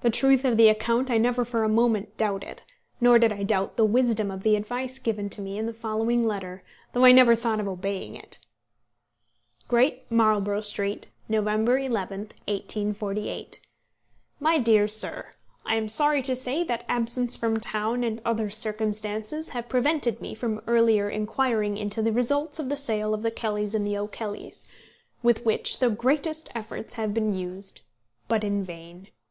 The 0.00 0.08
truth 0.08 0.46
of 0.46 0.56
the 0.56 0.70
account 0.70 1.10
I 1.10 1.18
never 1.18 1.44
for 1.44 1.62
a 1.62 1.68
moment 1.68 2.16
doubted; 2.16 2.62
nor 3.02 3.18
did 3.18 3.34
I 3.34 3.42
doubt 3.42 3.76
the 3.76 3.84
wisdom 3.84 4.30
of 4.30 4.44
the 4.44 4.56
advice 4.56 4.98
given 4.98 5.28
to 5.28 5.42
me 5.42 5.58
in 5.58 5.66
the 5.66 5.74
following 5.74 6.24
letter, 6.24 6.62
though 6.94 7.04
I 7.04 7.12
never 7.12 7.36
thought 7.36 7.60
of 7.60 7.68
obeying 7.68 8.16
it 8.16 8.38
Great 9.68 10.10
Marlborough 10.10 10.62
Street, 10.62 11.08
November 11.28 11.76
11, 11.78 12.20
1848. 12.48 13.60
MY 14.40 14.56
DEAR 14.56 14.88
SIR. 14.88 15.34
I 15.66 15.76
am 15.76 15.86
sorry 15.86 16.22
to 16.22 16.34
say 16.34 16.64
that 16.64 16.86
absence 16.88 17.36
from 17.36 17.60
town 17.60 18.02
and 18.02 18.22
other 18.24 18.48
circumstances 18.48 19.50
have 19.50 19.68
prevented 19.68 20.22
me 20.22 20.34
from 20.34 20.62
earlier 20.66 21.10
inquiring 21.10 21.76
into 21.76 22.00
the 22.00 22.10
results 22.12 22.58
of 22.58 22.70
the 22.70 22.74
sale 22.76 23.12
of 23.12 23.20
The 23.20 23.30
Kellys 23.30 23.74
and 23.74 23.86
the 23.86 23.98
O'Kellys, 23.98 24.66
with 25.22 25.44
which 25.44 25.78
the 25.78 25.90
greatest 25.90 26.48
efforts 26.54 26.94
have 26.94 27.12
been 27.12 27.34
used, 27.34 27.82
but 28.28 28.44
in 28.44 28.64
vain. 28.64 29.08